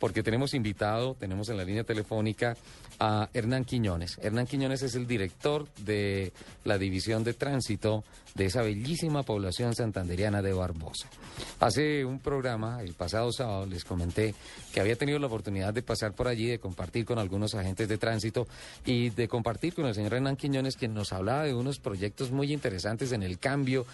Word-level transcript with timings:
Porque 0.00 0.24
tenemos 0.24 0.54
invitado, 0.54 1.14
tenemos 1.14 1.48
en 1.50 1.58
la 1.58 1.64
línea 1.64 1.84
telefónica 1.84 2.56
a 2.98 3.28
Hernán 3.32 3.64
Quiñones. 3.64 4.18
Hernán 4.20 4.46
Quiñones 4.46 4.82
es 4.82 4.96
el 4.96 5.06
director 5.06 5.68
de 5.84 6.32
la 6.64 6.78
División 6.78 7.22
de 7.22 7.34
Tránsito 7.34 8.02
de 8.34 8.46
esa 8.46 8.62
bellísima 8.62 9.22
población 9.22 9.74
santanderiana 9.74 10.42
de 10.42 10.52
Barbosa. 10.52 11.08
Hace 11.58 12.04
un 12.04 12.18
programa, 12.20 12.80
el 12.82 12.94
pasado 12.94 13.32
sábado, 13.32 13.66
les 13.66 13.84
comenté 13.84 14.34
que 14.72 14.80
había 14.80 14.96
tenido 14.96 15.18
la 15.18 15.26
oportunidad 15.26 15.74
de 15.74 15.82
pasar 15.82 16.12
por 16.14 16.28
allí, 16.28 16.46
de 16.46 16.58
compartir 16.58 17.04
con 17.04 17.18
algunos 17.18 17.54
agentes 17.54 17.88
de 17.88 17.98
tránsito 17.98 18.46
y 18.84 19.10
de 19.10 19.28
compartir 19.28 19.74
con 19.74 19.86
el 19.86 19.94
señor 19.94 20.14
Hernán 20.14 20.36
Quiñones, 20.36 20.76
quien 20.76 20.94
nos 20.94 21.12
hablaba 21.12 21.44
de 21.44 21.54
unos 21.54 21.78
proyectos 21.78 22.30
muy 22.30 22.52
interesantes 22.52 23.12
en 23.12 23.22
el 23.22 23.38
cambio 23.38 23.86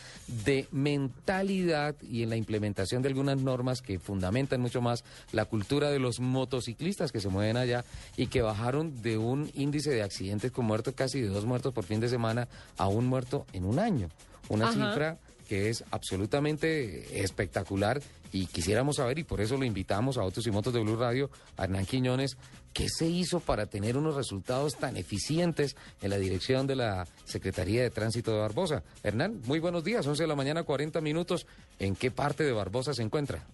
de 0.45 0.69
mentalidad 0.71 1.97
y 2.03 2.23
en 2.23 2.31
la 2.31 2.37
implementación 2.37 3.03
de 3.03 3.09
algunas 3.09 3.39
normas 3.39 3.83
que 3.83 3.99
fundamentan 3.99 4.61
mucho 4.61 4.81
más 4.81 5.05
la 5.33 5.47
cultura 5.47 5.91
de 5.91 5.96
los 5.99 6.21
motociclistas 6.21 7.13
que 7.13 7.21
se 7.21 7.29
mueven 7.29 7.57
allá 7.57 7.85
y 8.17 8.27
que 8.27 8.43
bajaron 8.43 9.03
de 9.03 9.19
un 9.19 9.51
índice 9.55 9.91
de 9.91 10.03
accidentes 10.03 10.53
con 10.53 10.67
muertos 10.67 10.95
casi 10.95 11.21
de 11.21 11.29
dos 11.29 11.45
muertos 11.45 11.73
por 11.73 11.85
fin 11.85 12.01
de 12.01 12.09
semana 12.09 12.49
a 12.77 12.89
un 12.89 13.07
muerto 13.07 13.47
en 13.53 13.65
un 13.65 13.79
año. 13.79 14.09
Una 14.49 14.73
cifra 14.73 15.19
que 15.49 15.71
es 15.71 15.85
absolutamente 15.91 17.23
espectacular 17.23 18.01
y 18.33 18.47
quisiéramos 18.47 18.97
saber, 18.97 19.19
y 19.19 19.25
por 19.25 19.41
eso 19.41 19.57
lo 19.57 19.65
invitamos 19.65 20.19
a 20.19 20.23
Autos 20.23 20.47
y 20.47 20.51
Motos 20.51 20.75
de 20.75 20.81
Blue 20.81 20.97
Radio, 20.97 21.31
a 21.57 21.65
Hernán 21.65 21.87
Quiñones, 21.87 22.37
¿qué 22.73 22.89
se 22.89 23.07
hizo 23.07 23.41
para 23.41 23.67
tener 23.67 23.97
unos 23.97 24.15
resultados 24.15 24.77
tan 24.77 24.97
eficientes 24.97 25.77
en 26.03 26.11
la 26.11 26.19
dirección 26.19 26.67
de 26.67 26.77
la 26.77 27.07
Secretaría 27.25 27.83
de 27.83 27.91
Tránsito 27.91 28.33
de 28.33 28.39
Barbosa? 28.39 28.83
Hernán, 29.03 29.41
muy 29.47 29.59
buenos 29.59 29.85
días, 29.85 30.07
11 30.07 30.25
de 30.25 30.27
la 30.27 30.35
mañana, 30.35 30.65
40 30.65 31.01
minutos. 31.01 31.47
¿En 31.79 31.95
qué 31.95 32.11
parte 32.11 32.45
de 32.45 32.53
Barbosa 32.53 32.93
se 32.93 33.03
encuentra? 33.03 33.47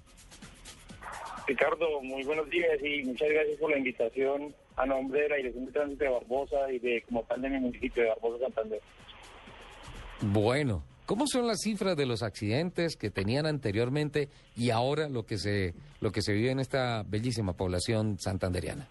Ricardo, 1.47 2.01
muy 2.03 2.23
buenos 2.25 2.49
días 2.51 2.79
y 2.83 3.03
muchas 3.05 3.29
gracias 3.29 3.59
por 3.59 3.71
la 3.71 3.79
invitación 3.79 4.55
a 4.77 4.87
nombre 4.87 5.23
de 5.23 5.29
la 5.29 5.37
Dirección 5.37 5.67
de 5.67 5.73
Tránsito 5.73 6.05
de 6.05 6.11
Barbosa 6.11 6.73
y 6.73 6.79
de 6.79 7.03
como 7.03 7.23
tal 7.25 7.43
de 7.43 7.51
mi 7.51 7.59
municipio 7.59 8.03
de 8.03 8.09
Barbosa, 8.11 8.45
Santander. 8.45 8.81
Bueno, 10.21 10.85
¿cómo 11.05 11.27
son 11.27 11.49
las 11.49 11.61
cifras 11.63 11.97
de 11.97 12.07
los 12.07 12.23
accidentes 12.23 12.97
que 12.97 13.11
tenían 13.11 13.47
anteriormente 13.47 14.29
y 14.57 14.71
ahora 14.71 15.09
lo 15.09 15.25
que 15.25 15.37
se 15.37 15.75
lo 16.01 16.13
que 16.13 16.23
se 16.23 16.33
vive 16.33 16.53
en 16.53 16.61
esta 16.61 17.03
bellísima 17.03 17.55
población 17.55 18.19
santanderiana? 18.19 18.87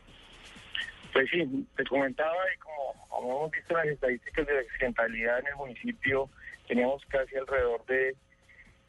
Pues 1.13 1.30
sí, 1.31 1.67
te 1.77 1.83
comentaba 1.86 2.36
y 2.53 2.59
como, 2.59 3.33
hemos 3.33 3.52
visto 3.52 3.73
las 3.75 3.88
estadísticas 3.88 4.45
de 4.47 4.59
accidentalidad 4.59 5.39
en 5.39 5.47
el 5.47 5.55
municipio, 5.55 6.30
teníamos 6.67 7.02
casi 7.05 7.36
alrededor 7.38 7.86
de 7.86 8.15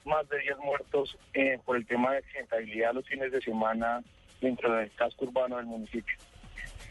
más 0.04 0.28
de 0.28 0.38
10 0.38 0.58
muertos 0.58 1.16
eh, 1.34 1.58
por 1.64 1.76
el 1.76 1.86
tema 1.86 2.12
de 2.12 2.18
accidentabilidad 2.18 2.94
los 2.94 3.06
fines 3.06 3.32
de 3.32 3.40
semana 3.40 4.02
dentro 4.40 4.74
del 4.74 4.90
casco 4.92 5.24
urbano 5.26 5.56
del 5.56 5.66
municipio. 5.66 6.16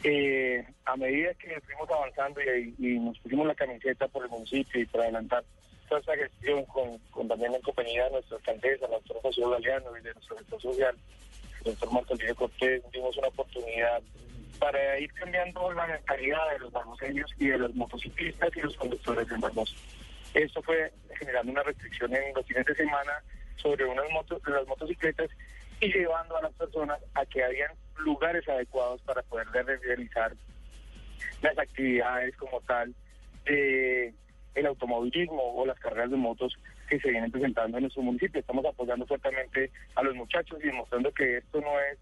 Eh, 0.04 0.64
a 0.84 0.96
medida 0.96 1.32
que 1.34 1.60
fuimos 1.60 1.88
avanzando 1.90 2.40
y, 2.42 2.98
nos 2.98 3.18
pusimos 3.20 3.46
la 3.46 3.54
camiseta 3.54 4.08
por 4.08 4.24
el 4.24 4.30
municipio 4.30 4.80
y 4.80 4.86
para 4.86 5.04
adelantar 5.04 5.44
toda 5.88 6.00
esta 6.00 6.16
gestión 6.16 6.64
con, 6.66 7.28
también 7.28 7.54
en 7.54 7.62
compañía 7.62 8.04
de 8.06 8.12
nuestra 8.12 8.36
alcaldesa, 8.38 8.88
la 8.88 8.96
doctora 8.96 9.20
José 9.22 9.42
Galeano 9.42 9.96
y 9.96 10.02
de 10.02 10.14
nuestro 10.14 10.38
sector 10.38 10.60
social, 10.60 10.96
el 11.58 11.64
doctor 11.64 11.92
Marco 11.92 12.14
Lidio 12.14 12.34
Cortés, 12.34 12.82
dimos 12.92 13.16
una 13.16 13.28
oportunidad 13.28 14.02
para 14.58 14.98
ir 14.98 15.12
cambiando 15.14 15.72
la 15.72 15.86
mentalidad 15.86 16.50
de 16.52 16.58
los 16.60 16.72
barboseños 16.72 17.30
y 17.38 17.48
de 17.48 17.58
los 17.58 17.74
motociclistas 17.74 18.50
y 18.56 18.60
los 18.60 18.76
conductores 18.76 19.30
en 19.30 19.40
Barbosa. 19.40 19.74
Esto 20.34 20.62
fue 20.62 20.92
generando 21.18 21.52
una 21.52 21.62
restricción 21.62 22.14
en 22.14 22.34
los 22.34 22.46
fines 22.46 22.64
de 22.64 22.74
semana 22.74 23.22
sobre 23.56 23.84
unas 23.84 24.08
motos, 24.10 24.40
las 24.46 24.66
motocicletas 24.66 25.30
y 25.80 25.92
llevando 25.92 26.36
a 26.36 26.42
las 26.42 26.52
personas 26.54 27.00
a 27.14 27.26
que 27.26 27.44
habían 27.44 27.72
lugares 27.98 28.48
adecuados 28.48 29.02
para 29.02 29.22
poder 29.22 29.48
realizar 29.52 30.32
las 31.42 31.58
actividades 31.58 32.36
como 32.36 32.60
tal 32.62 32.94
de 33.44 34.14
el 34.54 34.66
automovilismo 34.66 35.54
o 35.54 35.66
las 35.66 35.78
carreras 35.78 36.10
de 36.10 36.16
motos 36.16 36.54
que 36.88 37.00
se 37.00 37.10
vienen 37.10 37.30
presentando 37.30 37.78
en 37.78 37.84
nuestro 37.84 38.02
municipio. 38.02 38.40
Estamos 38.40 38.64
apoyando 38.66 39.06
fuertemente 39.06 39.70
a 39.94 40.02
los 40.02 40.14
muchachos 40.14 40.58
y 40.62 40.66
demostrando 40.66 41.10
que 41.12 41.38
esto 41.38 41.60
no 41.60 41.80
es 41.80 41.98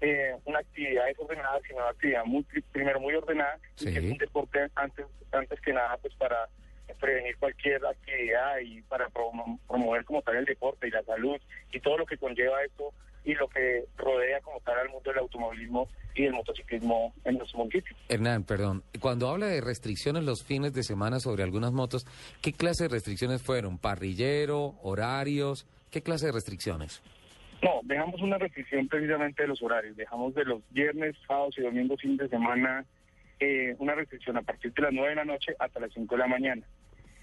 eh, 0.00 0.36
una 0.44 0.58
actividad 0.58 1.06
desordenada, 1.06 1.60
sino 1.66 1.78
una 1.78 1.90
actividad 1.90 2.24
muy, 2.24 2.42
primero 2.72 2.98
muy 2.98 3.14
ordenada 3.14 3.58
y 3.80 3.84
que 3.84 3.98
es 3.98 4.04
un 4.04 4.18
deporte 4.18 4.66
antes, 4.74 5.06
antes 5.30 5.60
que 5.60 5.72
nada 5.72 5.96
pues 5.98 6.14
para 6.16 6.48
prevenir 7.00 7.36
cualquier 7.38 7.84
actividad 7.84 8.58
y 8.60 8.82
para 8.82 9.08
promover 9.08 10.04
como 10.04 10.22
tal 10.22 10.36
el 10.36 10.44
deporte 10.44 10.88
y 10.88 10.90
la 10.90 11.02
salud 11.02 11.36
y 11.72 11.80
todo 11.80 11.98
lo 11.98 12.06
que 12.06 12.16
conlleva 12.16 12.62
esto 12.64 12.92
y 13.24 13.34
lo 13.34 13.48
que 13.48 13.84
rodea 13.96 14.40
como 14.40 14.60
tal 14.60 14.78
al 14.78 14.88
mundo 14.88 15.10
del 15.10 15.20
automovilismo 15.20 15.88
y 16.14 16.24
del 16.24 16.32
motociclismo 16.32 17.14
en 17.24 17.38
nuestro 17.38 17.58
municipio. 17.58 17.96
Hernán, 18.08 18.44
perdón, 18.44 18.82
cuando 19.00 19.28
habla 19.28 19.46
de 19.46 19.60
restricciones 19.60 20.24
los 20.24 20.44
fines 20.44 20.72
de 20.74 20.82
semana 20.82 21.20
sobre 21.20 21.42
algunas 21.42 21.72
motos, 21.72 22.06
¿qué 22.40 22.52
clase 22.52 22.84
de 22.84 22.88
restricciones 22.88 23.42
fueron? 23.42 23.78
¿Parrillero, 23.78 24.74
horarios? 24.82 25.66
¿Qué 25.90 26.02
clase 26.02 26.26
de 26.26 26.32
restricciones? 26.32 27.02
No, 27.62 27.80
dejamos 27.84 28.20
una 28.20 28.38
restricción 28.38 28.88
precisamente 28.88 29.42
de 29.42 29.48
los 29.48 29.62
horarios, 29.62 29.96
dejamos 29.96 30.34
de 30.34 30.44
los 30.44 30.62
viernes, 30.70 31.14
sábados 31.26 31.54
y 31.58 31.62
domingos, 31.62 32.00
fines 32.00 32.18
de 32.18 32.28
semana, 32.28 32.84
eh, 33.42 33.74
una 33.80 33.96
restricción 33.96 34.36
a 34.36 34.42
partir 34.42 34.72
de 34.72 34.82
las 34.82 34.92
9 34.92 35.08
de 35.08 35.16
la 35.16 35.24
noche 35.24 35.52
hasta 35.58 35.80
las 35.80 35.92
5 35.92 36.14
de 36.14 36.18
la 36.20 36.28
mañana. 36.28 36.62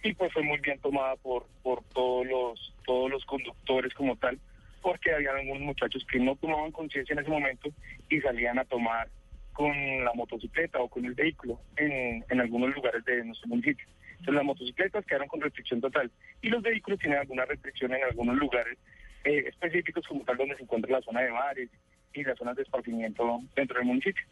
Y 0.03 0.13
pues 0.13 0.33
fue 0.33 0.43
muy 0.43 0.59
bien 0.59 0.77
tomada 0.79 1.15
por, 1.15 1.45
por 1.63 1.81
todos, 1.93 2.27
los, 2.27 2.75
todos 2.85 3.09
los 3.09 3.23
conductores 3.23 3.93
como 3.93 4.17
tal, 4.17 4.37
porque 4.81 5.13
había 5.13 5.31
algunos 5.31 5.61
muchachos 5.61 6.05
que 6.11 6.19
no 6.19 6.35
tomaban 6.35 6.73
conciencia 6.73 7.13
en 7.13 7.19
ese 7.19 7.29
momento 7.29 7.69
y 8.09 8.19
salían 8.19 8.59
a 8.59 8.65
tomar 8.65 9.07
con 9.53 9.71
la 10.03 10.11
motocicleta 10.13 10.79
o 10.79 10.89
con 10.89 11.05
el 11.05 11.13
vehículo 11.13 11.61
en, 11.77 12.25
en 12.29 12.41
algunos 12.41 12.75
lugares 12.75 13.05
de 13.05 13.23
nuestro 13.23 13.47
municipio. 13.47 13.87
Entonces 14.11 14.33
las 14.33 14.43
motocicletas 14.43 15.05
quedaron 15.05 15.29
con 15.29 15.39
restricción 15.39 15.79
total 15.79 16.11
y 16.41 16.49
los 16.49 16.61
vehículos 16.61 16.99
tienen 16.99 17.19
alguna 17.19 17.45
restricción 17.45 17.93
en 17.93 18.03
algunos 18.03 18.35
lugares 18.35 18.77
eh, 19.23 19.45
específicos 19.47 20.05
como 20.05 20.25
tal 20.25 20.35
donde 20.35 20.57
se 20.57 20.63
encuentra 20.63 20.91
la 20.91 21.01
zona 21.01 21.21
de 21.21 21.31
bares 21.31 21.69
y 22.13 22.23
las 22.23 22.37
zonas 22.37 22.57
de 22.57 22.63
esparcimiento 22.63 23.39
dentro 23.55 23.77
del 23.77 23.87
municipio. 23.87 24.25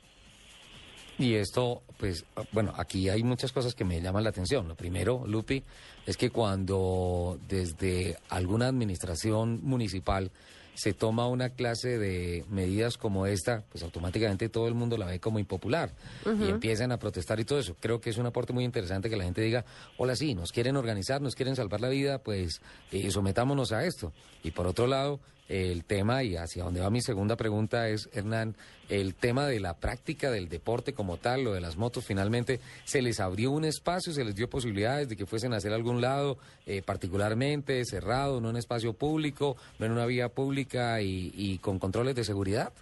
Y 1.19 1.33
esto, 1.35 1.81
pues, 1.97 2.25
bueno, 2.51 2.73
aquí 2.77 3.09
hay 3.09 3.23
muchas 3.23 3.51
cosas 3.51 3.73
que 3.73 3.83
me 3.83 4.01
llaman 4.01 4.23
la 4.23 4.29
atención. 4.29 4.67
Lo 4.67 4.75
primero, 4.75 5.23
Lupi, 5.25 5.63
es 6.05 6.15
que 6.15 6.29
cuando 6.29 7.39
desde 7.47 8.17
alguna 8.29 8.67
administración 8.67 9.59
municipal 9.63 10.31
se 10.77 10.93
toma 10.93 11.27
una 11.27 11.49
clase 11.49 11.97
de 11.97 12.45
medidas 12.49 12.97
como 12.97 13.25
esta, 13.25 13.63
pues 13.71 13.83
automáticamente 13.83 14.47
todo 14.47 14.67
el 14.67 14.75
mundo 14.75 14.95
la 14.95 15.07
ve 15.07 15.19
como 15.19 15.39
impopular 15.39 15.91
y 16.23 16.49
empiezan 16.49 16.91
a 16.91 16.99
protestar 16.99 17.39
y 17.39 17.45
todo 17.45 17.57
eso. 17.57 17.75
Creo 17.79 17.99
que 17.99 18.11
es 18.11 18.17
un 18.17 18.27
aporte 18.27 18.53
muy 18.53 18.63
interesante 18.63 19.09
que 19.09 19.17
la 19.17 19.23
gente 19.23 19.41
diga, 19.41 19.65
hola, 19.97 20.15
sí, 20.15 20.35
nos 20.35 20.51
quieren 20.51 20.75
organizar, 20.75 21.19
nos 21.19 21.33
quieren 21.33 21.55
salvar 21.55 21.81
la 21.81 21.89
vida, 21.89 22.19
pues 22.19 22.61
eh, 22.91 23.09
sometámonos 23.09 23.71
a 23.71 23.85
esto. 23.85 24.13
Y 24.43 24.51
por 24.51 24.67
otro 24.67 24.85
lado, 24.85 25.19
el 25.49 25.85
tema, 25.85 26.23
y 26.23 26.35
hacia 26.35 26.63
donde 26.63 26.81
va 26.81 26.89
mi 26.89 27.01
segunda 27.01 27.35
pregunta 27.37 27.87
es, 27.87 28.09
Hernán, 28.13 28.55
el 28.89 29.15
tema 29.15 29.47
de 29.47 29.59
la 29.59 29.75
práctica 29.75 30.29
del 30.31 30.49
deporte 30.49 30.93
como 30.93 31.17
tal, 31.17 31.43
lo 31.43 31.53
de 31.53 31.61
las 31.61 31.77
motos, 31.77 32.05
finalmente, 32.05 32.59
¿se 32.83 33.01
les 33.01 33.19
abrió 33.19 33.51
un 33.51 33.65
espacio, 33.65 34.13
se 34.13 34.25
les 34.25 34.35
dio 34.35 34.49
posibilidades 34.49 35.09
de 35.09 35.15
que 35.15 35.25
fuesen 35.25 35.53
a 35.53 35.57
hacer 35.57 35.73
algún 35.73 36.01
lado, 36.01 36.37
eh, 36.65 36.81
particularmente 36.85 37.83
cerrado, 37.85 38.41
no 38.41 38.49
en 38.49 38.57
espacio 38.57 38.93
público, 38.93 39.55
no 39.79 39.85
en 39.85 39.91
una 39.93 40.05
vía 40.05 40.29
pública 40.29 41.01
y, 41.01 41.57
con 41.59 41.79
controles 41.79 42.15
de 42.15 42.23
seguridad? 42.23 42.73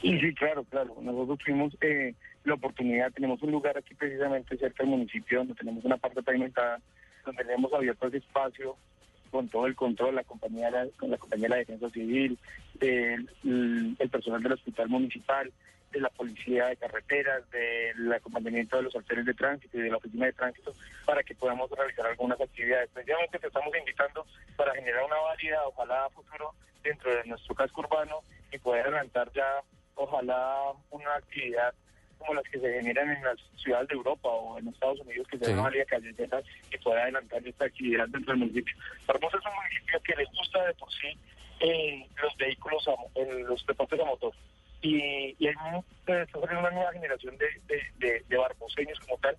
Sí, 0.00 0.18
claro, 0.34 0.64
claro. 0.64 0.96
Nosotros 1.00 1.38
tuvimos 1.38 1.76
eh, 1.80 2.14
la 2.44 2.54
oportunidad, 2.54 3.12
tenemos 3.12 3.40
un 3.42 3.52
lugar 3.52 3.78
aquí 3.78 3.94
precisamente 3.94 4.56
cerca 4.56 4.82
del 4.82 4.90
municipio 4.90 5.38
donde 5.38 5.54
tenemos 5.54 5.84
una 5.84 5.96
parte 5.96 6.22
pavimentada, 6.22 6.80
donde 7.24 7.44
tenemos 7.44 7.72
abierto 7.72 8.08
ese 8.08 8.16
espacio 8.16 8.76
con 9.32 9.48
todo 9.48 9.66
el 9.66 9.74
control, 9.74 10.14
la 10.14 10.24
compañía, 10.24 10.70
con 10.98 11.10
la 11.10 11.16
compañía 11.16 11.46
de 11.46 11.48
la 11.48 11.56
Defensa 11.56 11.88
Civil, 11.88 12.38
del 12.74 13.26
el 13.98 14.08
personal 14.10 14.42
del 14.42 14.52
Hospital 14.52 14.88
Municipal, 14.90 15.50
de 15.90 16.00
la 16.00 16.10
Policía 16.10 16.66
de 16.66 16.76
Carreteras, 16.76 17.50
del 17.50 18.12
acompañamiento 18.12 18.76
de 18.76 18.82
los 18.82 18.94
actores 18.94 19.24
de 19.24 19.32
tránsito 19.32 19.78
y 19.78 19.82
de 19.82 19.90
la 19.90 19.96
Oficina 19.96 20.26
de 20.26 20.34
Tránsito, 20.34 20.74
para 21.06 21.22
que 21.22 21.34
podamos 21.34 21.70
realizar 21.70 22.06
algunas 22.06 22.40
actividades. 22.40 22.90
Precisamente 22.92 23.38
te 23.38 23.46
estamos 23.46 23.74
invitando 23.74 24.26
para 24.54 24.74
generar 24.74 25.02
una 25.04 25.16
válida, 25.16 25.66
ojalá 25.66 26.10
futuro, 26.10 26.54
dentro 26.82 27.14
de 27.14 27.24
nuestro 27.24 27.54
casco 27.54 27.80
urbano 27.80 28.20
y 28.52 28.58
poder 28.58 28.86
adelantar 28.86 29.32
ya, 29.32 29.62
ojalá, 29.94 30.72
una 30.90 31.14
actividad 31.14 31.72
como 32.22 32.34
las 32.34 32.44
que 32.44 32.58
se 32.58 32.72
generan 32.72 33.10
en 33.10 33.22
las 33.22 33.38
ciudades 33.56 33.88
de 33.88 33.94
Europa 33.94 34.28
o 34.28 34.58
en 34.58 34.68
Estados 34.68 35.00
Unidos, 35.00 35.26
que 35.28 35.38
se 35.38 35.48
llama 35.48 35.70
Vía 35.70 35.84
Callejera, 35.84 36.42
y 36.72 36.78
poder 36.78 37.00
adelantar 37.00 37.46
esta 37.46 37.66
actividad 37.66 38.08
dentro 38.08 38.32
del 38.32 38.40
municipio. 38.40 38.74
Barbosa 39.06 39.38
es 39.38 39.46
un 39.46 39.54
municipio 39.54 40.00
que 40.02 40.16
les 40.16 40.28
gusta 40.32 40.64
de 40.66 40.74
por 40.74 40.92
sí 40.92 41.18
eh, 41.60 42.06
los 42.22 42.36
vehículos, 42.36 42.84
en 43.14 43.46
los 43.46 43.66
deportes 43.66 44.00
a 44.00 44.04
motor. 44.04 44.32
Y, 44.80 45.36
y 45.38 45.46
hay 45.46 45.54
una 45.56 46.70
nueva 46.70 46.92
generación 46.92 47.36
de, 47.38 47.46
de, 47.98 48.24
de 48.28 48.36
barboseños 48.36 48.98
como 49.00 49.16
tal, 49.18 49.36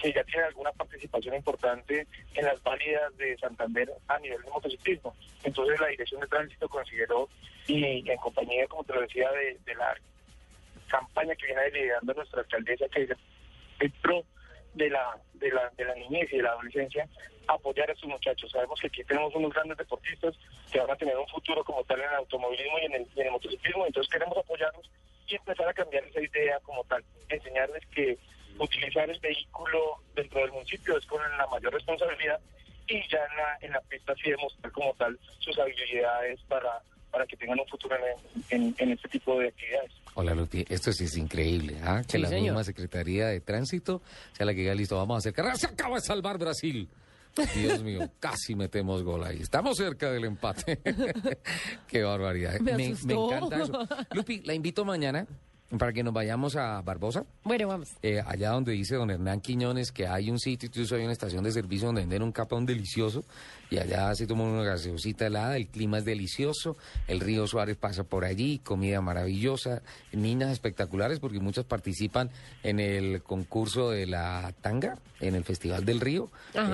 que 0.00 0.12
ya 0.12 0.24
tiene 0.24 0.44
alguna 0.44 0.72
participación 0.72 1.34
importante 1.34 2.06
en 2.34 2.44
las 2.44 2.60
válidas 2.62 3.16
de 3.18 3.36
Santander 3.38 3.92
a 4.08 4.18
nivel 4.18 4.42
de 4.42 4.50
motociclismo. 4.50 5.14
Entonces 5.44 5.78
la 5.78 5.88
Dirección 5.88 6.20
de 6.22 6.26
Tránsito 6.26 6.68
consideró, 6.68 7.28
y 7.66 8.10
en 8.10 8.16
compañía, 8.16 8.66
como 8.66 8.82
te 8.84 8.94
lo 8.94 9.02
decía, 9.02 9.30
de, 9.30 9.74
la 9.74 9.94
campaña 10.90 11.34
que 11.36 11.46
viene 11.46 11.70
liderando 11.70 12.14
nuestra 12.14 12.40
alcaldesa, 12.40 12.88
que 12.88 13.02
es 13.04 13.10
el 13.78 13.90
pro 14.02 14.24
de 14.74 14.90
la, 14.90 15.16
de 15.34 15.50
la, 15.50 15.70
de 15.76 15.84
la 15.84 15.94
niñez 15.94 16.32
y 16.32 16.36
de 16.36 16.42
la 16.42 16.50
adolescencia, 16.50 17.08
apoyar 17.48 17.88
a 17.88 17.92
estos 17.92 18.08
muchachos. 18.08 18.50
Sabemos 18.50 18.80
que 18.80 18.88
aquí 18.88 19.02
tenemos 19.04 19.34
unos 19.34 19.52
grandes 19.52 19.78
deportistas 19.78 20.34
que 20.70 20.80
van 20.80 20.90
a 20.90 20.96
tener 20.96 21.16
un 21.16 21.28
futuro 21.28 21.64
como 21.64 21.82
tal 21.84 22.00
en 22.00 22.08
el 22.08 22.16
automovilismo 22.16 22.78
y 22.78 22.84
en 22.86 22.92
el, 22.94 23.08
en 23.16 23.32
motociclismo, 23.32 23.86
entonces 23.86 24.12
queremos 24.12 24.36
apoyarlos 24.36 24.90
y 25.26 25.36
empezar 25.36 25.68
a 25.68 25.74
cambiar 25.74 26.04
esa 26.04 26.20
idea 26.20 26.58
como 26.60 26.84
tal, 26.84 27.04
enseñarles 27.28 27.86
que 27.86 28.18
utilizar 28.58 29.08
el 29.08 29.18
vehículo 29.20 30.02
dentro 30.14 30.40
del 30.40 30.52
municipio 30.52 30.98
es 30.98 31.06
con 31.06 31.22
la 31.22 31.46
mayor 31.46 31.72
responsabilidad 31.72 32.40
y 32.88 33.08
ya 33.08 33.24
en 33.24 33.36
la, 33.36 33.58
en 33.60 33.72
la 33.72 33.80
pista 33.82 34.14
sí 34.16 34.30
demostrar 34.30 34.72
como 34.72 34.92
tal 34.94 35.18
sus 35.38 35.56
habilidades 35.58 36.40
para, 36.48 36.82
para 37.10 37.26
que 37.26 37.36
tengan 37.36 37.58
un 37.60 37.66
futuro 37.66 37.96
en, 38.50 38.74
en, 38.78 38.92
este 38.92 39.08
tipo 39.08 39.38
de 39.38 39.48
actividades. 39.48 39.92
Hola 40.14 40.34
Lupi, 40.34 40.64
esto 40.68 40.92
sí 40.92 41.04
es 41.04 41.16
increíble, 41.16 41.78
¿ah? 41.82 42.02
que 42.06 42.18
la 42.18 42.30
misma 42.30 42.64
Secretaría 42.64 43.28
de 43.28 43.40
Tránsito 43.40 44.02
sea 44.32 44.46
la 44.46 44.54
que 44.54 44.60
diga, 44.60 44.74
listo, 44.74 44.96
vamos 44.96 45.16
a 45.16 45.18
hacer 45.18 45.32
carrera, 45.32 45.56
se 45.56 45.66
acaba 45.66 45.96
de 45.96 46.02
salvar 46.02 46.38
Brasil. 46.38 46.88
Dios 47.54 47.82
mío, 47.82 48.10
casi 48.20 48.54
metemos 48.54 49.02
gol 49.02 49.24
ahí. 49.24 49.38
Estamos 49.40 49.76
cerca 49.76 50.10
del 50.10 50.24
empate. 50.24 50.80
Qué 51.86 52.02
barbaridad. 52.02 52.58
Me, 52.60 52.76
me, 52.76 52.86
encanta 52.86 53.62
eso. 53.62 53.88
Lupi, 54.12 54.42
la 54.42 54.54
invito 54.54 54.84
mañana 54.84 55.26
para 55.78 55.92
que 55.92 56.02
nos 56.02 56.12
vayamos 56.12 56.56
a 56.56 56.80
Barbosa. 56.82 57.24
Bueno, 57.44 57.68
vamos. 57.68 57.90
Eh, 58.02 58.20
allá 58.26 58.50
donde 58.50 58.72
dice 58.72 58.96
don 58.96 59.10
Hernán 59.10 59.40
Quiñones 59.40 59.92
que 59.92 60.06
hay 60.06 60.30
un 60.30 60.38
sitio, 60.38 60.68
incluso 60.68 60.96
hay 60.96 61.02
una 61.02 61.12
estación 61.12 61.44
de 61.44 61.52
servicio 61.52 61.86
donde 61.86 62.02
venden 62.02 62.22
un 62.22 62.32
capón 62.32 62.66
delicioso 62.66 63.24
y 63.70 63.78
allá 63.78 64.12
se 64.14 64.26
toma 64.26 64.44
una 64.44 64.64
gaseosita 64.64 65.26
helada, 65.26 65.56
el 65.56 65.68
clima 65.68 65.98
es 65.98 66.04
delicioso, 66.04 66.76
el 67.06 67.20
río 67.20 67.46
Suárez 67.46 67.76
pasa 67.76 68.02
por 68.02 68.24
allí, 68.24 68.58
comida 68.58 69.00
maravillosa, 69.00 69.82
niñas 70.12 70.50
espectaculares 70.50 71.20
porque 71.20 71.38
muchas 71.38 71.64
participan 71.64 72.30
en 72.64 72.80
el 72.80 73.22
concurso 73.22 73.90
de 73.90 74.06
la 74.06 74.52
tanga, 74.60 74.98
en 75.20 75.34
el 75.34 75.44
Festival 75.44 75.84
del 75.84 76.00
Río, 76.00 76.30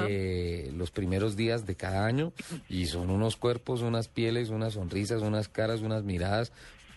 eh, 0.09 0.73
los 0.75 0.91
primeros 0.91 1.37
días 1.37 1.67
de 1.67 1.75
cada 1.75 2.07
año 2.07 2.33
y 2.69 2.87
son 2.87 3.11
unos 3.11 3.37
cuerpos, 3.37 3.83
unas 3.83 4.09
pieles, 4.09 4.49
unas 4.49 4.75
sonrisas, 4.75 5.21
unas 5.21 5.49
caras, 5.49 5.81
unas 5.83 6.03
miradas 6.03 6.53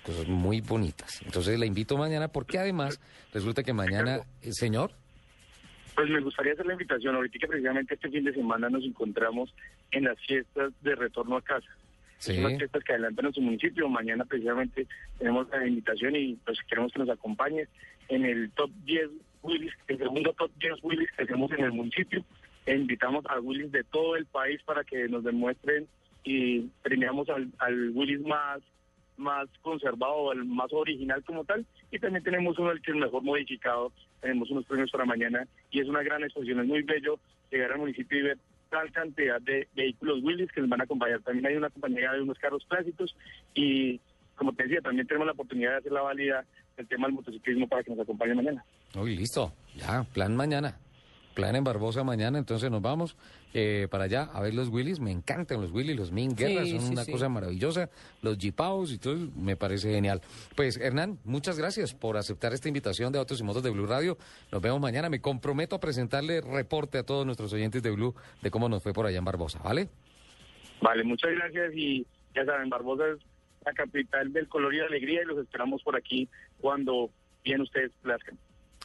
cosas 0.10 0.28
muy 0.28 0.62
bonitas. 0.62 1.22
Entonces 1.24 1.60
la 1.60 1.66
invito 1.66 1.98
mañana 1.98 2.28
porque 2.28 2.58
además 2.58 3.00
resulta 3.34 3.64
que 3.64 3.74
mañana, 3.74 4.22
eh, 4.42 4.52
señor. 4.52 4.92
Pues 5.96 6.10
me 6.10 6.20
gustaría 6.22 6.54
hacer 6.54 6.66
la 6.66 6.74
invitación. 6.74 7.16
Ahorita 7.16 7.38
que 7.40 7.48
precisamente 7.48 7.94
este 7.94 8.10
fin 8.10 8.24
de 8.24 8.34
semana 8.34 8.70
nos 8.70 8.84
encontramos 8.84 9.54
en 9.92 10.06
las 10.06 10.20
fiestas 10.26 10.72
de 10.82 10.96
retorno 10.96 11.38
a 11.38 11.42
casa. 11.42 11.70
Sí. 12.18 12.36
Son 12.36 12.44
las 12.44 12.58
fiestas 12.58 12.84
que 12.84 12.94
adelantan 12.94 13.28
en 13.28 13.34
su 13.34 13.42
municipio. 13.42 13.88
Mañana 13.88 14.26
precisamente 14.26 14.88
tenemos 15.18 15.48
la 15.50 15.68
invitación 15.68 16.16
y 16.16 16.36
pues 16.46 16.58
queremos 16.68 16.92
que 16.92 17.00
nos 17.00 17.10
acompañe 17.10 17.68
en 18.08 18.26
el 18.26 18.52
top 18.52 18.72
10 18.86 19.10
Willis, 19.44 19.74
el 19.88 19.98
segundo 20.00 20.34
top 20.34 20.52
10 20.60 20.84
Willis 20.84 21.10
que 21.16 21.24
hacemos 21.24 21.52
en 21.52 21.66
el 21.66 21.72
municipio. 21.72 22.24
E 22.66 22.76
invitamos 22.76 23.26
a 23.28 23.40
Willis 23.40 23.72
de 23.72 23.84
todo 23.84 24.16
el 24.16 24.26
país 24.26 24.62
para 24.64 24.84
que 24.84 25.08
nos 25.08 25.24
demuestren 25.24 25.88
y 26.24 26.62
premiamos 26.82 27.30
al, 27.30 27.50
al 27.60 27.92
Willis 27.92 28.22
más 28.22 28.62
más 29.20 29.48
conservado, 29.62 30.32
el 30.32 30.46
más 30.46 30.72
original 30.72 31.24
como 31.24 31.44
tal, 31.44 31.66
y 31.92 32.00
también 32.00 32.24
tenemos 32.24 32.58
uno 32.58 32.72
el 32.72 32.82
que 32.82 32.92
es 32.92 32.98
mejor 32.98 33.24
modificado, 33.24 33.92
tenemos 34.22 34.50
unos 34.50 34.66
premios 34.66 34.92
para 34.92 35.06
mañana, 35.06 35.48
y 35.72 35.80
es 35.80 35.88
una 35.88 36.04
gran 36.04 36.24
exposición, 36.24 36.62
es 36.62 36.68
muy 36.68 36.82
bello 36.84 37.20
llegar 37.52 37.72
al 37.72 37.80
municipio 37.80 38.20
y 38.20 38.24
ver 38.24 38.38
tal 38.70 38.92
cantidad 38.92 39.42
de 39.42 39.68
vehículos 39.76 40.24
Willys 40.24 40.52
que 40.52 40.62
nos 40.62 40.70
van 40.70 40.82
a 40.82 40.84
acompañar. 40.84 41.22
También 41.22 41.48
hay 41.48 41.56
una 41.56 41.70
compañía 41.70 42.12
de 42.14 42.22
unos 42.22 42.38
carros 42.38 42.64
clásicos 42.68 43.16
y, 43.56 44.00
como 44.36 44.54
te 44.54 44.64
decía, 44.64 44.82
también 44.82 45.08
tenemos 45.08 45.26
la 45.26 45.34
oportunidad 45.34 45.72
de 45.72 45.78
hacer 45.78 45.92
la 45.92 46.02
válida 46.02 46.46
del 46.78 46.88
tema 46.88 47.08
del 47.08 47.16
motociclismo 47.16 47.68
para 47.68 47.84
que 47.84 47.92
nos 47.92 48.00
acompañe 48.00 48.36
mañana. 48.36 48.64
Uy, 48.96 49.16
listo, 49.16 49.52
ya, 49.76 50.04
plan 50.14 50.36
mañana 50.36 50.78
plan 51.34 51.56
en 51.56 51.64
Barbosa 51.64 52.04
mañana, 52.04 52.38
entonces 52.38 52.70
nos 52.70 52.82
vamos 52.82 53.16
eh, 53.54 53.88
para 53.90 54.06
allá 54.06 54.24
a 54.34 54.42
ver 54.42 54.54
los 54.54 54.70
Willys. 54.70 55.00
Me 55.00 55.12
encantan 55.12 55.62
los 55.62 55.72
Willys, 55.72 55.96
los 55.96 56.12
Min 56.12 56.36
Guerra, 56.36 56.66
son 56.66 56.92
una 56.92 57.06
cosa 57.06 57.30
maravillosa. 57.30 57.90
Los 58.22 58.38
Jeepaos 58.38 58.92
y 58.92 59.00
todo, 59.00 59.18
me 59.36 59.56
parece 59.56 59.92
genial. 59.92 60.22
Pues 60.56 60.78
Hernán, 60.78 61.20
muchas 61.24 61.58
gracias 61.58 61.94
por 61.94 62.18
aceptar 62.18 62.54
esta 62.54 62.68
invitación 62.68 63.12
de 63.12 63.20
Autos 63.20 63.40
y 63.40 63.44
Motos 63.44 63.64
de 63.64 63.70
Blue 63.70 63.86
Radio. 63.86 64.18
Nos 64.52 64.62
vemos 64.62 64.80
mañana. 64.80 65.10
Me 65.10 65.22
comprometo 65.22 65.76
a 65.76 65.80
presentarle 65.80 66.42
reporte 66.42 66.98
a 66.98 67.04
todos 67.04 67.26
nuestros 67.26 67.52
oyentes 67.54 67.82
de 67.82 67.92
Blue 67.92 68.14
de 68.42 68.52
cómo 68.52 68.70
nos 68.70 68.84
fue 68.84 68.94
por 68.94 69.06
allá 69.06 69.18
en 69.18 69.26
Barbosa, 69.26 69.60
¿vale? 69.64 69.90
Vale, 70.82 71.04
muchas 71.04 71.32
gracias 71.32 71.74
y 71.76 72.06
ya 72.36 72.46
saben, 72.46 72.70
Barbosa 72.70 73.08
es 73.10 73.20
la 73.66 73.74
capital 73.74 74.32
del 74.32 74.48
color 74.48 74.74
y 74.74 74.78
la 74.78 74.86
alegría 74.86 75.22
y 75.24 75.26
los 75.26 75.38
esperamos 75.40 75.84
por 75.84 75.96
aquí 75.96 76.30
cuando 76.62 77.10
bien 77.44 77.62
ustedes 77.62 77.92
plazcan. 78.02 78.38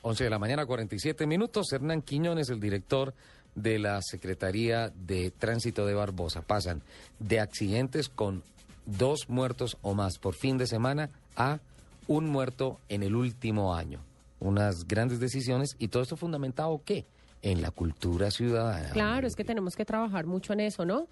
11 0.05 0.25
de 0.25 0.31
la 0.31 0.39
mañana, 0.39 0.67
47 0.67 1.27
minutos. 1.27 1.73
Hernán 1.73 2.03
Quiñones, 2.03 2.51
el 2.51 2.61
director 2.61 3.15
de 3.55 3.79
la 3.79 4.03
Secretaría 4.03 4.91
de 4.91 5.31
Tránsito 5.31 5.87
de 5.87 5.95
Barbosa. 5.95 6.43
Pasan 6.43 6.83
de 7.21 7.41
accidentes 7.41 8.11
con 8.11 8.43
dos 8.85 9.31
muertos 9.31 9.79
o 9.81 9.95
más 9.95 10.19
por 10.19 10.35
fin 10.35 10.59
de 10.59 10.67
semana 10.67 11.09
a 11.37 11.59
un 12.06 12.27
muerto 12.29 12.79
en 12.91 13.03
el 13.03 13.17
último 13.17 13.75
año. 13.75 14.01
Unas 14.41 14.87
grandes 14.87 15.21
decisiones 15.21 15.75
y 15.79 15.89
todo 15.89 16.03
esto 16.03 16.19
fundamentado, 16.19 16.83
¿qué? 16.85 17.06
En 17.41 17.62
la 17.62 17.71
cultura 17.71 18.31
ciudadana. 18.31 18.91
Claro, 18.91 19.27
es 19.27 19.35
que 19.35 19.45
tenemos 19.45 19.75
que 19.75 19.87
trabajar 19.87 20.27
mucho 20.27 20.53
en 20.53 20.61
eso, 20.61 20.85
¿no? 20.85 21.09